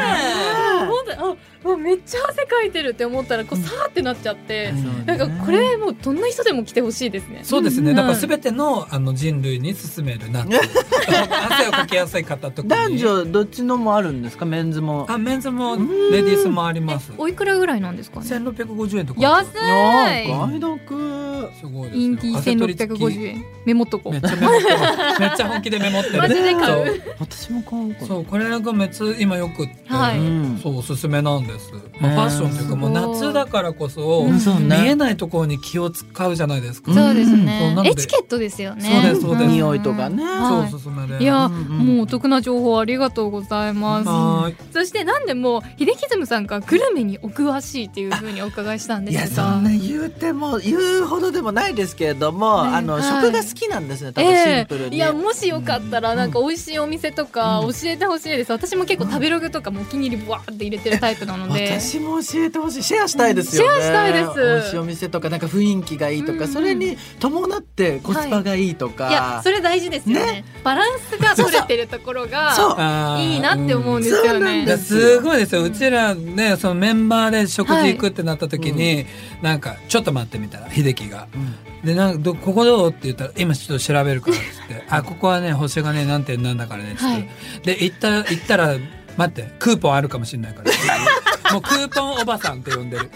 [0.87, 7.41] 本当にあもうめっちゃ汗かいてるって思ったらこうさーってなっちゃって、うんなんかこれもうどんな人でも来てほしいですね。
[7.43, 7.89] そうですね。
[7.91, 10.55] うんだからすべてのあの人類に勧めるなって。
[11.49, 12.97] 汗をかきやすい方とか男に。
[12.99, 15.05] 女どっちのもあるんですかメンズも？
[15.09, 17.11] あメンズもレディースもあります。
[17.17, 18.25] おいくらぐらいなんですかね？
[18.25, 19.21] 千六百五十円とか。
[19.21, 20.27] 安あい。
[20.27, 21.69] 解読すごいですよ。
[21.93, 24.13] インティ千六百五十円メモっとこう。
[24.13, 25.19] めっちゃメモってる。
[25.19, 26.17] めっちゃ本気でメモってる。
[26.19, 31.71] マジで買うそう私も買おうそうこれがめっちゃ今よくって、はいうんそうおすすめなんです。
[31.99, 36.93] まあ、ファッションというかもう夏だからこそ、うんそうね見えないところに気を使うじゃないですか。
[36.93, 37.83] そうですそうなねの。
[37.83, 38.89] でエチケットですよね。
[38.89, 41.23] そうですそうですん匂いとかねそうはいおすすめで。
[41.23, 44.07] いや、うんうんもうお得な情報ありがとうございます。
[44.09, 44.55] はーい。
[44.71, 49.53] そしてなんでも秀樹ズムさんがグルメにお詳しいっていうふうにお伺いしたんいやですが。
[49.53, 53.03] そんな言うても言うほどでもないですけれども、はいあの、はい。
[53.03, 57.73] 食が好きなんですね多分シンプルに、いやもしよかったらなんか美味しいお店とかうん。
[57.73, 58.51] 教えてほしいです。
[58.51, 61.79] 私も結構食べログとかもお気に入りブワーって入れてるタイプなので。
[61.79, 62.83] 私も教えてほしい。
[62.83, 64.39] シェアしたいですよね、シェアしたいです。
[64.39, 66.47] 美味しいお店とかなんか雰囲気がいいとか、うんうん。
[66.47, 69.13] それに伴ってコスパがいいとか、い。
[69.13, 70.25] やそれ大事ですよね。
[70.25, 70.45] ね。
[70.63, 74.87] バランスが取れてるところがいいなって思うんですよそうなんねいやです。
[74.87, 79.05] すごいですよ、うちらねそのメンバーで食事行くってなった時に、
[79.41, 81.55] なんかちょっと待ってみたら秀樹がうん
[81.85, 87.29] 「でなんここどう?」って言ったら「今ちょっと調べるから」っつって「あここはね星がね何点なんだからね」っつって、はい。
[87.63, 88.75] で行ったら行ったら
[89.17, 90.71] 待ってクーポンあるかもしれないから。
[91.51, 93.09] もうクーポンおばさんって呼んでる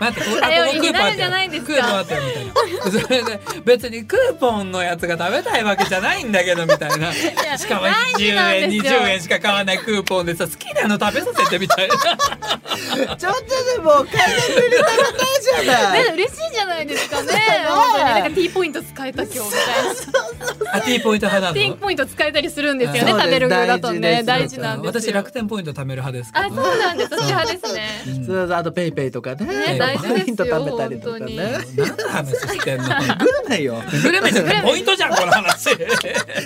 [0.00, 1.72] 待ってここクーポンあったになるじゃないですか。
[1.74, 3.00] クーポンあったよみたいな。
[3.00, 7.12] それで別にクーポンのやつが食べたいわけじゃないんだけどみたいな。
[7.44, 9.00] やしかも大事なん10円ですよ。
[9.00, 11.96] 20円しか買わないクーポンでさ好きなの食べさせてみたいな。
[11.96, 13.42] ちょっと
[13.76, 15.14] でもお金振りたらない
[15.62, 17.32] じゃないね嬉しいじゃないですかね。
[17.68, 20.72] 本当になんか T ポイント使えた今日みたいな。
[20.74, 24.22] あ T ポイント派な T のポイント使えたりするんですよね食べる具だとね。
[24.24, 25.00] 大大事です事なんですよ。
[25.02, 27.10] 私楽天ポイント貯める派ですけあどそうなんです。
[27.10, 28.02] そっち派ですね。
[28.06, 29.44] うんそうあとペイペイとかね。
[29.46, 32.84] ね大事ですよイント貯めたりとかね何の話してんの？
[33.18, 33.82] グルメよ。
[34.02, 35.76] グルメじゃないポイントじゃんこの話。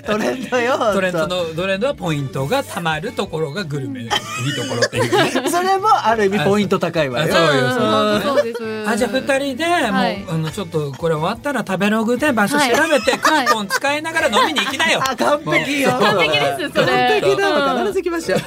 [0.04, 4.02] トレンドよトレンドのトレンドはポイントが貯まるところがグルメ。
[4.02, 5.48] いいところっていうね。
[5.50, 7.34] それもある意味ポイント高いわよ。
[7.34, 10.24] あそうですあじゃあ二人でもう、はい。
[10.28, 15.02] あのちょっとこれ終わったら食べログで場所調べて、クーポン使いながら飲みに行きなよ。
[15.06, 15.90] あ完璧よ。
[16.00, 18.38] 完璧ですそれ完璧だ必ず行きましょう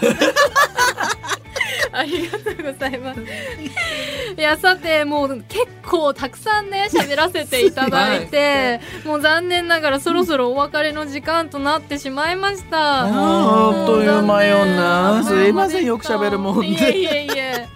[1.94, 3.22] ありがとうございます。
[3.22, 13.04] いやさてもう結構たくさんね喋らせていただいて、もう残念ながらそろそろお別れの時間となってしまいました。
[13.04, 17.68] あっという間よなすいませんよく喋るもんでいえいえいえ。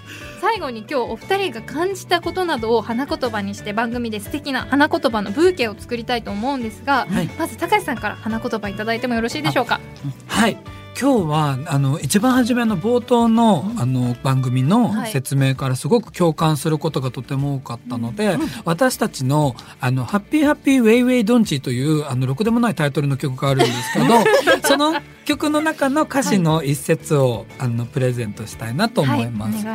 [0.42, 9.82] 最後に今日お二人が感じたことなどを花言葉にして番組で素敵な花言葉のブーケを作りたいと思うんですが、はいまず高橋さんから花言葉いただいてもよろしいでしょうか？
[10.28, 10.58] はい。
[11.00, 15.12] 今日はあの一番初めの冒頭のあの番組のはい。
[15.16, 24.06] 説明からすごく共感することがとても多かったので、私たちのあのハッピーハッピーウェイウェイドンチーというあのろくでもないタイトルの曲があるんですけど、
[24.68, 24.94] その
[25.24, 29.66] 曲の中の歌詞の一節を、あのプレゼントしたいなと思います。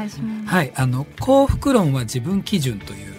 [0.47, 3.15] はい、あの幸福論は自分基準という、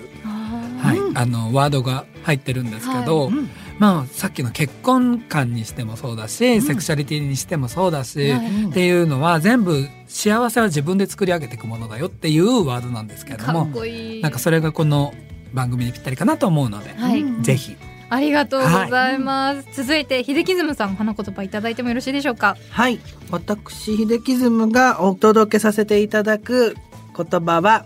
[0.79, 3.49] はい、うんあのワードが入ってるんですけど、うん
[3.81, 14.21] まあさっきの結婚観にしてもそうだし、んセクシャリティにしてもそうだし、はいっていうのは全部幸せは自分で作り上げていくものだよっていうワードなんですけれどかっも、こいい。
[14.21, 15.15] なんかそれがこの
[15.51, 17.21] 番組にぴったりかなと思うので、はい。
[17.21, 17.75] うんぜひ。
[18.11, 19.67] ありがとうございます。
[19.73, 22.57] 続いて秀樹ズムさん花言葉いただいてもよろしいでしょうか？
[22.69, 22.99] はい
[23.31, 26.75] 私秀樹ズムがお届けさせていただく
[27.17, 27.85] 言葉は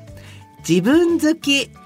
[0.68, 1.70] 自分好き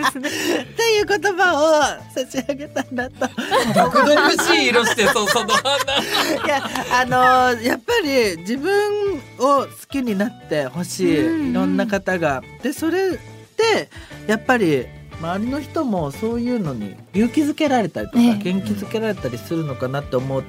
[0.00, 3.28] っていう言葉を差し上げたんだと。
[3.74, 5.68] 毒々しい色してそうその花。
[6.44, 11.40] いやあのやっぱり自分を好きになってほしい、うん。
[11.40, 12.42] うんいろんな方が。
[12.62, 13.18] でそれで
[14.26, 14.86] やっぱり
[15.20, 20.42] 周りの人もそういうのに勇気づけられたりとか、ええ元気づけられたりするのかなって思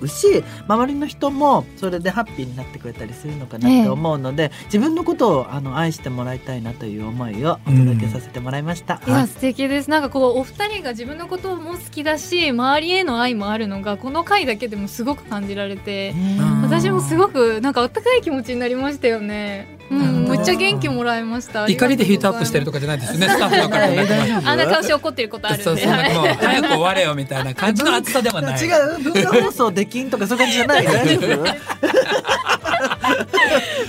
[0.00, 9.00] うし周りの人もそれでハッピーになってくれたりするのかなって思うので、自分のことをあの愛してもらいたいなという思いをお届けさせてもらいました。
[9.06, 9.90] いや素敵です。
[9.90, 19.78] なんかこうお二人が自分のことも好きだし、周りへの愛もあるのがこの回だけでもすごく感じられて、うん私もすごくなんかあったかい気持ちになりましたよね。
[19.98, 20.28] うん、うん。
[20.28, 21.66] めっちゃ元気もらいました。
[21.66, 22.74] 怒りでヒートアップしてるとか。
[22.74, 23.28] かじゃないですよね。
[23.28, 25.62] スタッフの方あんな顔して怒ってることある。
[25.62, 25.88] そうそう。
[25.88, 28.60] 早く終われよみたいな感じの熱さではない。
[28.60, 28.66] 違
[28.96, 28.98] う。
[29.12, 30.84] 文化放送できんとかそういう感じじゃない。
[30.84, 31.46] 大丈夫？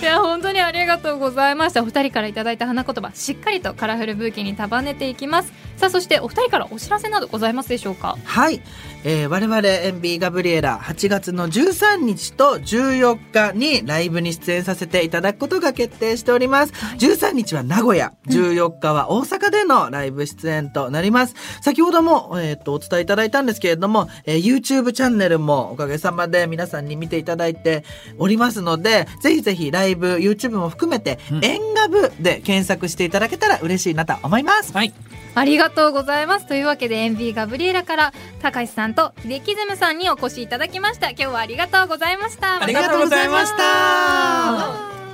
[0.01, 1.81] いや本当にありがとうございました。
[1.81, 5.51] お二人からいただいた花言葉しっかりとカラフルブーケに束ねていきます。
[5.77, 8.15] さあそしてお二人からお知らせなどございますでしょうか？
[8.23, 8.61] はい、
[9.03, 18.13] えー、我々 MB ガブリエラ8月の13日と14日にライブに出演させていただくことが決定しております、13日は名古屋。
[18.27, 21.35] 14日は大阪でのライブ出演となります。
[21.61, 27.83] 先ほども、えー、とお伝えいただいたんですけれども、えー YouTube チャンネルもおかげさまで皆さんに見ていただいて
[28.17, 31.45] おりますのでぜひぜひライブ YouTube も含めて、うん。
[31.45, 34.73] 縁ガブで検索していただけたら嬉しいなと思います。
[34.73, 34.93] はい。
[35.35, 36.47] ありがとうございます。
[36.47, 41.09] というわけで MB ガブリエラから高橋さんと秀樹ズムさんにお越しいただきました。
[41.09, 42.63] 今日はありがとうございました。
[42.63, 45.04] ありがとうございました